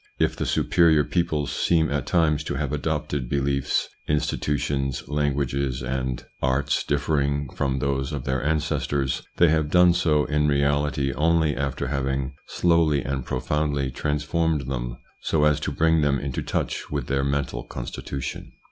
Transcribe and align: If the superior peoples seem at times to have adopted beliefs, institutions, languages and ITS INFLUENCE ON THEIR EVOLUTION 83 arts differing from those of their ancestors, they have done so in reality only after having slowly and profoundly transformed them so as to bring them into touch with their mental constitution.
If 0.17 0.35
the 0.35 0.47
superior 0.47 1.03
peoples 1.03 1.51
seem 1.51 1.91
at 1.91 2.07
times 2.07 2.43
to 2.45 2.55
have 2.55 2.73
adopted 2.73 3.29
beliefs, 3.29 3.87
institutions, 4.07 5.07
languages 5.07 5.83
and 5.83 6.13
ITS 6.13 6.23
INFLUENCE 6.23 6.23
ON 6.41 6.41
THEIR 6.41 6.47
EVOLUTION 6.47 6.47
83 6.47 6.47
arts 6.49 6.83
differing 6.85 7.55
from 7.55 7.77
those 7.77 8.11
of 8.11 8.23
their 8.23 8.43
ancestors, 8.43 9.21
they 9.37 9.49
have 9.49 9.69
done 9.69 9.93
so 9.93 10.25
in 10.25 10.47
reality 10.47 11.13
only 11.13 11.55
after 11.55 11.89
having 11.89 12.33
slowly 12.47 13.03
and 13.03 13.23
profoundly 13.27 13.91
transformed 13.91 14.61
them 14.61 14.97
so 15.21 15.43
as 15.43 15.59
to 15.59 15.71
bring 15.71 16.01
them 16.01 16.17
into 16.17 16.41
touch 16.41 16.89
with 16.89 17.05
their 17.05 17.23
mental 17.23 17.63
constitution. 17.63 18.53